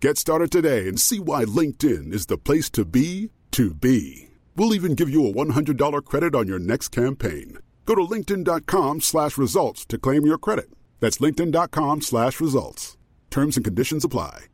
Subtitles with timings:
[0.00, 4.28] Get started today and see why LinkedIn is the place to be to be.
[4.54, 7.58] We'll even give you a $100 credit on your next campaign.
[7.84, 10.70] Go to linkedin.com slash results to claim your credit.
[11.00, 12.96] That's linkedin.com slash results.
[13.30, 14.46] Terms and conditions apply.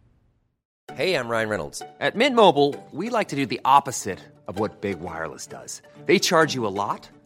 [0.95, 1.83] Hey, I'm Ryan Reynolds.
[2.01, 5.83] At Mint Mobile, we like to do the opposite of what Big Wireless does.
[6.07, 7.09] They charge you a lot,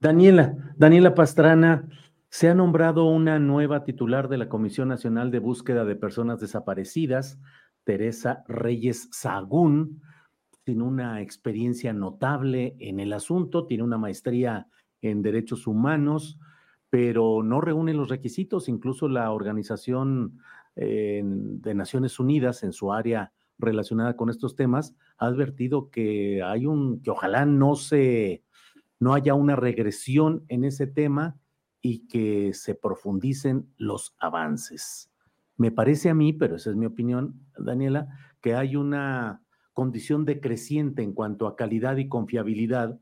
[0.00, 1.88] Daniela, Daniela Pastrana,
[2.28, 7.40] se ha nombrado una nueva titular de la Comisión Nacional de Búsqueda de Personas Desaparecidas,
[7.84, 10.02] Teresa Reyes Sagún,
[10.64, 14.66] tiene una experiencia notable en el asunto, tiene una maestría
[15.00, 16.40] en derechos humanos,
[16.90, 18.68] pero no reúne los requisitos.
[18.68, 20.40] Incluso la Organización
[20.74, 27.00] de Naciones Unidas en su área relacionada con estos temas ha advertido que hay un,
[27.00, 28.42] que ojalá no se,
[28.98, 31.38] no haya una regresión en ese tema
[31.80, 35.10] y que se profundicen los avances.
[35.56, 38.08] Me parece a mí, pero esa es mi opinión, Daniela,
[38.40, 39.42] que hay una
[39.72, 42.98] condición decreciente en cuanto a calidad y confiabilidad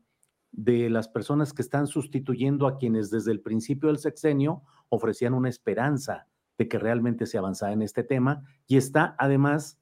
[0.51, 5.49] de las personas que están sustituyendo a quienes desde el principio del sexenio ofrecían una
[5.49, 6.27] esperanza
[6.57, 8.43] de que realmente se avanzara en este tema.
[8.67, 9.81] Y está además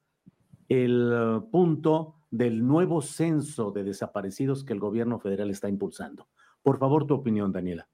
[0.69, 6.27] el punto del nuevo censo de desaparecidos que el gobierno federal está impulsando.
[6.63, 7.87] Por favor, tu opinión, Daniela.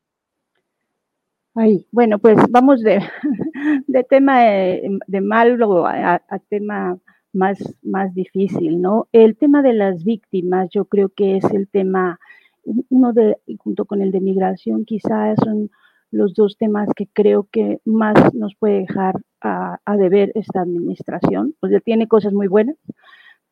[1.55, 3.01] Ay, bueno, pues vamos de,
[3.87, 6.97] de tema de, de malo a, tema
[7.33, 9.09] más, más difícil, ¿no?
[9.11, 12.17] El tema de las víctimas, yo creo que es el tema,
[12.63, 15.69] uno de, junto con el de migración, quizás son
[16.11, 21.55] los dos temas que creo que más nos puede dejar a, a deber esta administración.
[21.59, 22.77] Pues tiene cosas muy buenas,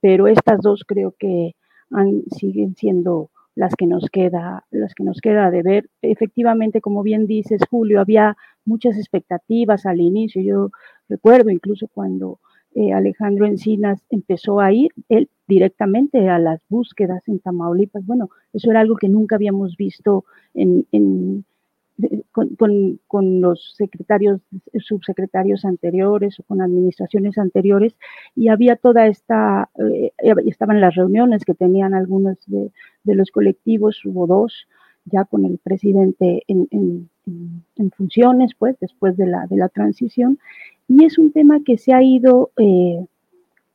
[0.01, 1.55] pero estas dos creo que
[1.91, 5.89] han, siguen siendo las que nos queda, las que nos queda de ver.
[6.01, 10.41] Efectivamente, como bien dices, Julio, había muchas expectativas al inicio.
[10.41, 10.69] Yo
[11.09, 12.39] recuerdo incluso cuando
[12.75, 18.05] eh, Alejandro Encinas empezó a ir él directamente a las búsquedas en Tamaulipas.
[18.05, 21.43] Bueno, eso era algo que nunca habíamos visto en, en
[22.31, 24.41] con, con, con, los secretarios,
[24.79, 27.95] subsecretarios anteriores o con administraciones anteriores,
[28.35, 30.11] y había toda esta, eh,
[30.45, 32.71] estaban las reuniones que tenían algunos de,
[33.03, 34.67] de, los colectivos, hubo dos,
[35.05, 37.09] ya con el presidente en, en,
[37.91, 40.39] funciones, pues, después de la, de la transición,
[40.87, 43.05] y es un tema que se ha ido eh,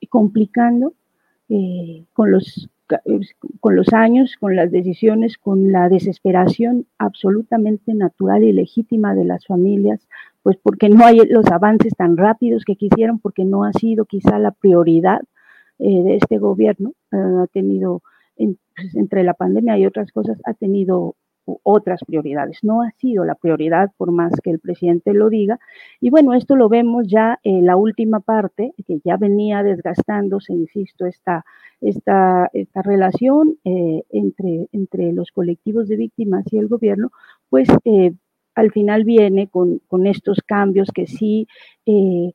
[0.08, 0.94] complicando
[1.48, 2.68] eh, con los
[3.60, 9.46] con los años, con las decisiones, con la desesperación absolutamente natural y legítima de las
[9.46, 10.06] familias,
[10.42, 14.38] pues porque no hay los avances tan rápidos que quisieron, porque no ha sido quizá
[14.38, 15.20] la prioridad
[15.78, 18.02] eh, de este gobierno, ha tenido,
[18.36, 22.58] pues, entre la pandemia y otras cosas, ha tenido otras prioridades.
[22.62, 25.58] No ha sido la prioridad por más que el presidente lo diga.
[26.00, 31.06] Y bueno, esto lo vemos ya en la última parte, que ya venía desgastándose, insisto,
[31.06, 31.44] esta,
[31.80, 37.10] esta, esta relación eh, entre, entre los colectivos de víctimas y el gobierno,
[37.48, 38.12] pues eh,
[38.54, 41.48] al final viene con, con, estos cambios que sí
[41.86, 42.32] eh,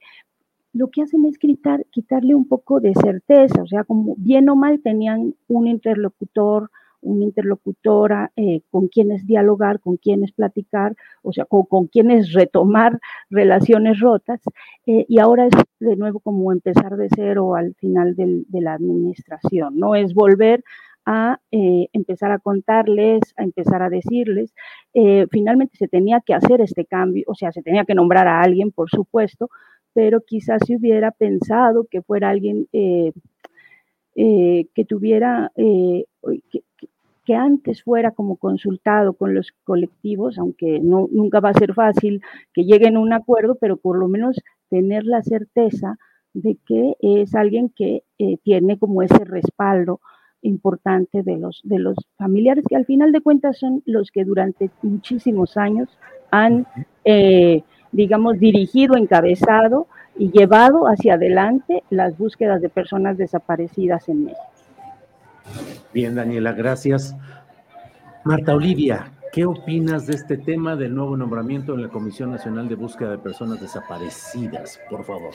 [0.74, 4.56] lo que hacen es quitar, quitarle un poco de certeza, o sea, como bien o
[4.56, 6.70] mal tenían un interlocutor,
[7.02, 13.00] una interlocutora eh, con quienes dialogar, con quienes platicar, o sea, con, con quienes retomar
[13.30, 14.42] relaciones rotas,
[14.86, 18.74] eh, y ahora es de nuevo como empezar de cero al final del, de la
[18.74, 19.96] administración, ¿no?
[19.96, 20.64] Es volver
[21.06, 24.54] a eh, empezar a contarles, a empezar a decirles.
[25.32, 28.72] finalmente se tenía que hacer este cambio, o sea, se tenía que nombrar a alguien,
[28.72, 29.50] por supuesto,
[29.94, 33.14] pero quizás se hubiera pensado que fuera alguien que
[34.88, 35.52] tuviera,
[37.28, 42.22] que, antes fuera como consultado con los colectivos, aunque no, nunca va a ser fácil
[42.54, 44.40] que lleguen a un acuerdo, pero por lo menos
[44.70, 45.98] tener la certeza
[46.34, 48.04] de que es alguien que
[48.44, 50.00] tiene como ese respaldo
[50.42, 54.70] importante de los, de los familiares, que al final de cuentas son los que durante
[54.82, 55.90] muchísimos años
[56.32, 56.66] han
[57.92, 59.88] digamos, dirigido, encabezado
[60.18, 64.57] y llevado hacia adelante las búsquedas de personas desaparecidas en México.
[65.98, 67.16] Bien, Daniela, gracias.
[68.24, 72.76] Marta Olivia, ¿qué opinas de este tema del nuevo nombramiento en la Comisión Nacional de
[72.76, 74.80] Búsqueda de Personas Desaparecidas?
[74.92, 75.34] Por favor.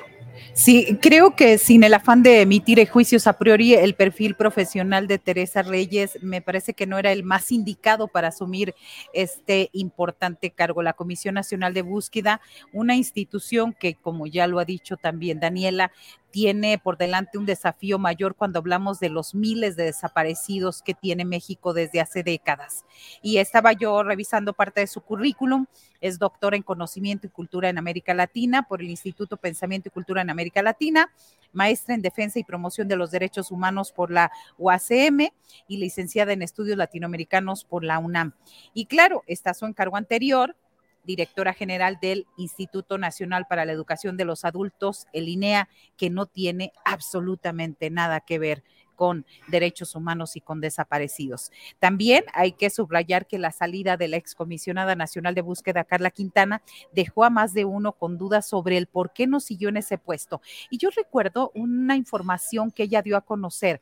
[0.53, 5.19] Sí, creo que sin el afán de emitir juicios a priori, el perfil profesional de
[5.19, 8.73] Teresa Reyes me parece que no era el más indicado para asumir
[9.13, 10.81] este importante cargo.
[10.81, 12.41] La Comisión Nacional de Búsqueda,
[12.73, 15.91] una institución que, como ya lo ha dicho también Daniela,
[16.33, 21.25] tiene por delante un desafío mayor cuando hablamos de los miles de desaparecidos que tiene
[21.25, 22.85] México desde hace décadas.
[23.21, 25.67] Y estaba yo revisando parte de su currículum,
[26.01, 30.23] es doctora en conocimiento y cultura en América Latina por el Instituto Pensamiento y Cultura
[30.23, 31.13] en América Latina,
[31.53, 35.29] maestra en defensa y promoción de los derechos humanos por la UACM
[35.69, 38.33] y licenciada en estudios latinoamericanos por la UNAM.
[38.73, 40.57] Y claro, está su encargo anterior
[41.05, 46.27] directora general del Instituto Nacional para la Educación de los Adultos, el INEA, que no
[46.27, 48.63] tiene absolutamente nada que ver
[49.03, 51.51] con derechos humanos y con desaparecidos.
[51.81, 56.63] También hay que subrayar que la salida de la excomisionada nacional de búsqueda, Carla Quintana,
[56.93, 59.99] dejó a más de uno con dudas sobre el por qué no siguió en ese
[59.99, 60.41] puesto.
[60.71, 63.81] Y yo recuerdo una información que ella dio a conocer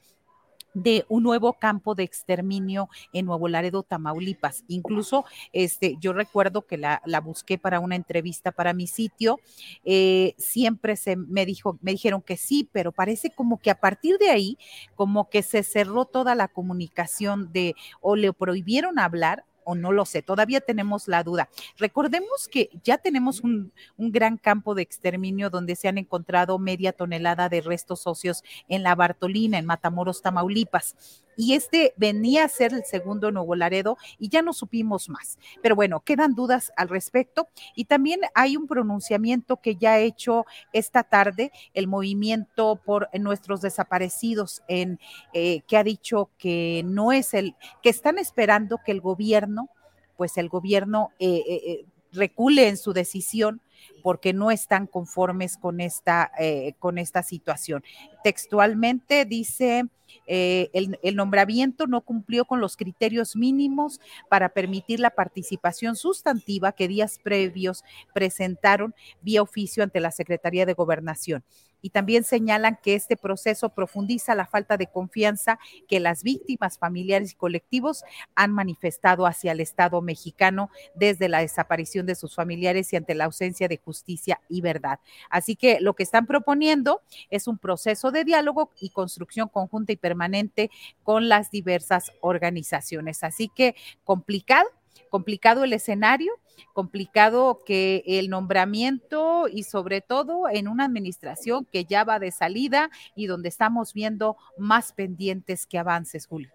[0.75, 4.65] de un nuevo campo de exterminio en Nuevo Laredo, Tamaulipas.
[4.69, 9.39] Incluso este, yo recuerdo que la, busqué para una entrevista para mi sitio.
[9.85, 14.19] Eh, siempre se me dijo, me dijeron que sí, pero parece como que a partir
[14.19, 14.59] de ahí,
[14.95, 20.05] como que se cerró toda la comunicación de o le prohibieron hablar o no lo
[20.05, 21.49] sé, todavía tenemos la duda.
[21.79, 26.93] Recordemos que ya tenemos un, un, gran campo de exterminio donde se han encontrado media
[26.93, 30.97] tonelada de restos óseos en la Bartolina, en Matamoros, Tamaulipas
[31.41, 35.39] y este venía a ser el segundo Nuevo Laredo y ya no supimos más.
[35.63, 40.45] Pero bueno, quedan dudas al respecto y también hay un pronunciamiento que ya ha hecho
[40.75, 45.01] esta tarde el movimiento por nuestros desaparecidos en
[45.33, 49.71] eh, que ha dicho que no es el que están esperando que el gobierno,
[50.19, 53.63] pues el gobierno eh, eh, recule en su decisión
[54.03, 56.31] porque no están conformes con esta,
[56.79, 57.83] con esta situación.
[58.23, 59.89] Textualmente dice,
[60.27, 66.73] eh, el, el, nombramiento no cumplió con los criterios mínimos para permitir la participación sustantiva
[66.73, 67.85] que días previos
[68.15, 71.45] presentaron vía oficio ante la Secretaría de Gobernación
[71.83, 75.59] y también señalan que este proceso profundiza la falta de confianza
[75.89, 82.07] que las víctimas familiares y colectivos han manifestado hacia el Estado mexicano desde la desaparición
[82.07, 85.01] de sus familiares y ante la ausencia de justicia y verdad.
[85.31, 89.97] Así que lo que están proponiendo es un proceso de diálogo y construcción conjunta y
[89.97, 90.71] permanente
[91.03, 93.23] con las diversas organizaciones.
[93.23, 94.69] Así que complicado,
[95.11, 96.33] complicado el escenario,
[96.73, 102.91] complicado que el nombramiento y sobre todo en una administración que ya va de salida
[103.15, 106.51] y donde estamos viendo más pendientes que avances, Julio.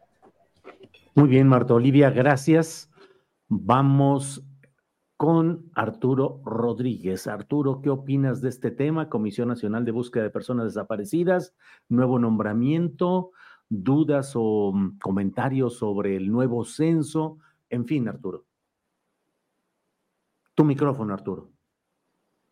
[1.13, 2.89] Muy bien, Marta Olivia, gracias.
[3.47, 4.43] Vamos
[5.17, 7.27] con Arturo Rodríguez.
[7.27, 9.09] Arturo, ¿qué opinas de este tema?
[9.09, 11.55] Comisión Nacional de Búsqueda de Personas Desaparecidas,
[11.87, 13.31] nuevo nombramiento,
[13.69, 17.37] dudas o mm, comentarios sobre el nuevo censo.
[17.75, 18.45] En fin, Arturo.
[20.55, 21.51] Tu micrófono, Arturo.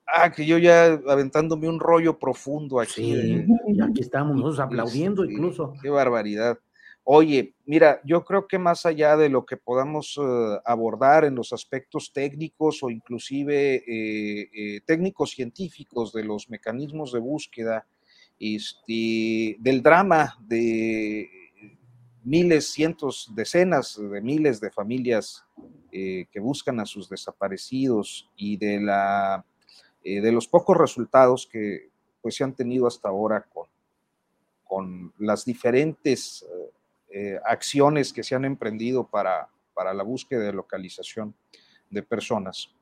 [0.06, 3.15] Ah, que yo ya aventándome un rollo profundo aquí.
[3.15, 5.74] Sí, y aquí estamos nosotros aplaudiendo incluso.
[5.82, 6.60] Qué barbaridad.
[7.06, 11.53] Oye, mira, yo creo que más allá de lo que podamos eh, abordar en los
[11.53, 17.88] aspectos técnicos o inclusive eh, eh, técnicos científicos de los mecanismos de búsqueda,
[18.39, 21.42] este, del drama de
[22.24, 25.44] miles, cientos, decenas de miles de familias
[25.92, 29.46] eh, que buscan a sus desaparecidos y de, la,
[30.03, 31.89] eh, de los pocos resultados que
[32.22, 33.68] pues, se han tenido hasta ahora con,
[34.63, 36.46] con las diferentes
[37.10, 41.36] eh, acciones que se han emprendido para, para la búsqueda de localización
[41.89, 42.74] de personas.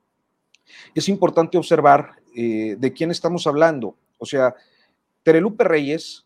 [0.94, 3.98] Es importante observar de quién estamos hablando.
[4.16, 4.54] O sea,
[5.22, 6.24] Terelupe Reyes,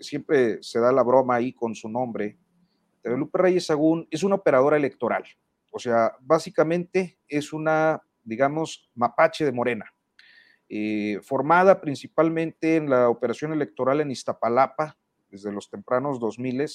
[0.00, 2.38] siempre se da la broma ahí con su nombre,
[3.02, 5.24] Terelupe Reyes Sagún es una operadora electoral.
[5.70, 9.92] O sea, básicamente es una, digamos, mapache de Morena,
[10.68, 14.96] eh, formada principalmente en la operación electoral en Iztapalapa
[15.30, 16.66] desde los tempranos 2000,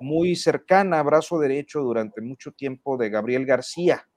[0.00, 4.08] muy cercana, brazo derecho durante mucho tiempo de Gabriel García,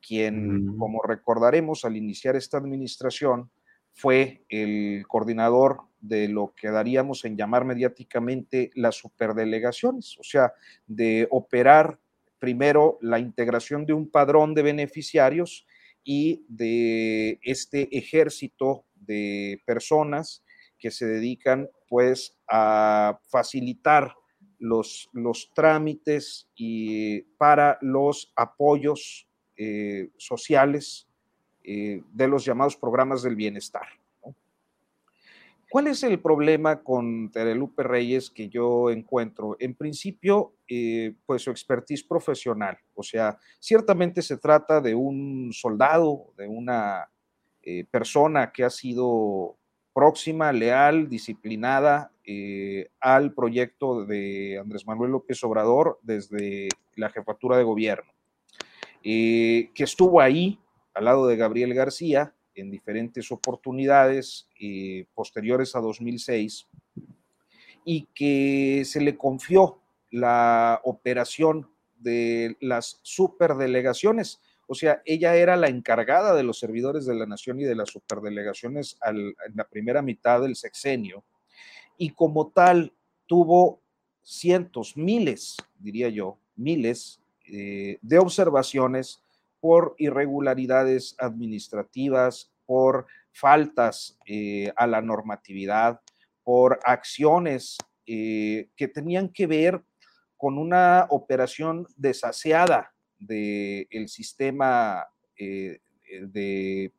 [0.00, 0.78] quien, Mm.
[0.78, 3.50] como recordaremos, al iniciar esta administración,
[3.92, 10.52] fue el coordinador de lo que daríamos en llamar mediáticamente las superdelegaciones, o sea,
[10.86, 11.98] de operar
[12.38, 15.66] primero la integración de un padrón de beneficiarios
[16.04, 20.44] y de este ejército de personas
[20.78, 24.14] que se dedican pues a facilitar
[24.58, 31.08] los, los trámites y para los apoyos eh, sociales
[31.64, 33.86] eh, de los llamados programas del bienestar.
[35.70, 39.54] ¿Cuál es el problema con Terelupe Reyes que yo encuentro?
[39.60, 42.78] En principio, eh, pues su expertise profesional.
[42.94, 47.10] O sea, ciertamente se trata de un soldado, de una
[47.62, 49.58] eh, persona que ha sido
[49.92, 57.64] próxima, leal, disciplinada eh, al proyecto de Andrés Manuel López Obrador desde la jefatura de
[57.64, 58.10] gobierno,
[59.02, 60.58] que estuvo ahí
[60.94, 66.66] al lado de Gabriel García en diferentes oportunidades eh, posteriores a 2006
[67.84, 74.40] y que se le confió la operación de las superdelegaciones.
[74.66, 77.90] O sea, ella era la encargada de los servidores de la nación y de las
[77.90, 81.24] superdelegaciones en la primera mitad del sexenio
[81.96, 82.92] y como tal
[83.26, 83.82] tuvo
[84.22, 89.22] cientos, miles, diría yo, miles eh, de observaciones
[89.60, 96.00] por irregularidades administrativas, por faltas eh, a la normatividad,
[96.42, 99.82] por acciones eh, que tenían que ver
[100.36, 105.80] con una operación desaseada del sistema eh,
[106.22, 106.92] de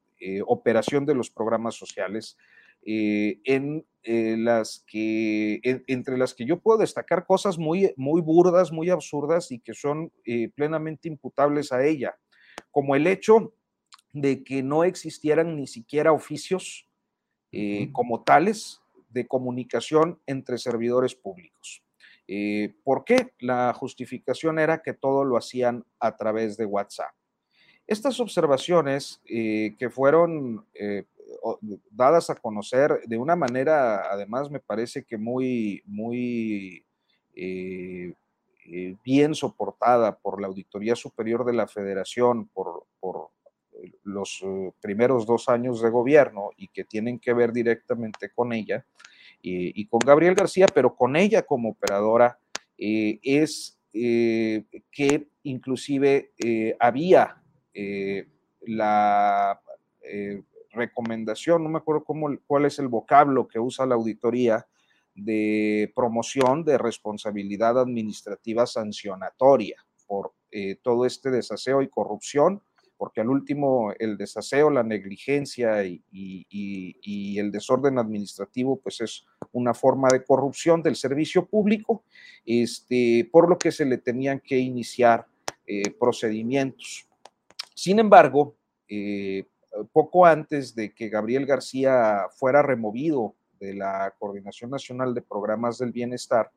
[0.45, 2.37] operación de los programas sociales,
[2.81, 3.85] entre
[4.37, 4.83] las
[6.33, 10.11] que yo puedo destacar cosas muy, burdas, muy absurdas y que son
[10.55, 12.17] plenamente imputables a ella,
[12.79, 13.53] como el hecho
[14.13, 16.87] de que no existieran ni siquiera oficios
[17.51, 21.83] eh, como tales de comunicación entre servidores públicos.
[22.25, 23.33] Eh, ¿Por qué?
[23.39, 27.11] La justificación era que todo lo hacían a través de WhatsApp.
[27.85, 30.65] Estas observaciones eh, que fueron
[31.91, 36.85] dadas a conocer de una manera, además, me parece que muy, muy
[38.71, 43.29] eh, bien soportada por la Auditoría Superior de la Federación, por, por
[43.73, 48.53] eh, los eh, primeros dos años de gobierno y que tienen que ver directamente con
[48.53, 48.85] ella
[49.41, 52.37] y, con Gabriel García, pero con ella como operadora,
[52.77, 56.33] es que inclusive
[56.77, 57.41] había
[58.67, 59.61] la
[60.73, 64.67] recomendación, no me acuerdo cómo, cuál es el vocablo que usa la auditoría,
[65.23, 72.61] de promoción de responsabilidad administrativa sancionatoria por eh, todo este desaseo y corrupción,
[72.97, 76.03] porque al último el desaseo, la negligencia y,
[77.39, 82.03] el desorden administrativo, pues es una forma de corrupción del servicio público,
[82.45, 85.25] este, por lo que se le tenían que iniciar
[85.65, 87.07] eh, procedimientos.
[87.73, 88.55] Sin embargo,
[88.89, 89.45] eh,
[89.93, 95.91] poco antes de que Gabriel García fuera removido de la Coordinación Nacional de Programas del
[95.91, 96.51] Bienestar,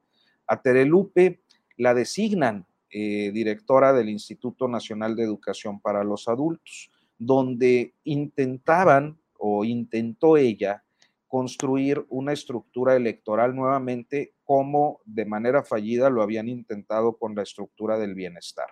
[0.47, 1.43] a Terelupe
[1.77, 9.65] la designan eh, directora del Instituto Nacional de Educación para los Adultos, donde intentaban o
[9.65, 10.85] intentó ella
[11.27, 17.99] construir una estructura electoral nuevamente cómo de manera fallida lo habían intentado con la estructura
[17.99, 18.67] del bienestar.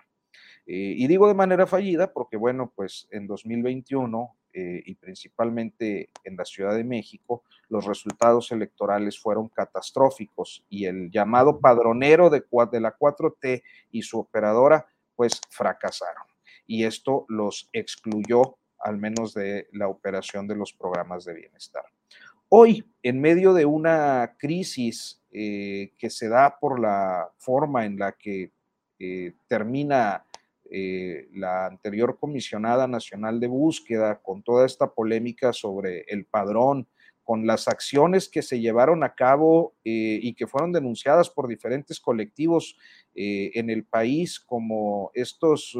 [0.67, 6.35] Eh, y digo de manera fallida porque, bueno, pues en 2021 eh, y principalmente en
[6.35, 12.81] la Ciudad de México, los resultados electorales fueron catastróficos y el llamado padronero de, de
[12.81, 16.23] la 4T y su operadora, pues fracasaron.
[16.67, 21.85] Y esto los excluyó al menos de la operación de los programas de bienestar.
[22.49, 28.11] Hoy, en medio de una crisis eh, que se da por la forma en la
[28.11, 28.51] que
[28.99, 30.25] eh, termina
[30.71, 36.87] eh, la anterior comisionada nacional de búsqueda, con toda esta polémica sobre el padrón,
[37.23, 42.75] con las acciones que se llevaron a cabo y que fueron denunciadas por diferentes colectivos
[43.13, 45.77] en el país, como estos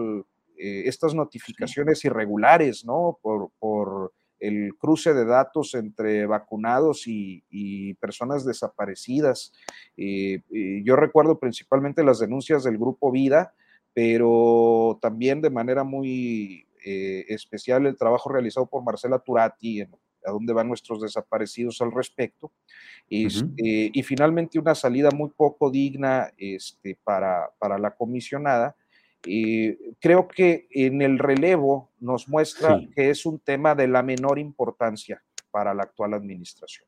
[0.64, 3.18] eh, estas notificaciones irregulares, ¿no?
[3.22, 9.54] Por, el cruce de datos entre vacunados y, personas desaparecidas.
[9.96, 13.54] Eh, eh, yo recuerdo principalmente las denuncias del Grupo Vida,
[13.94, 19.92] pero también de manera muy especial el trabajo realizado por Marcela Turati en
[20.26, 22.52] a dónde van nuestros desaparecidos al respecto.
[23.10, 28.76] Este, y finalmente una salida muy poco digna este, para, para la comisionada,
[29.22, 35.22] creo que en el relevo nos muestra que es un tema de la menor importancia
[35.52, 36.88] para la actual administración.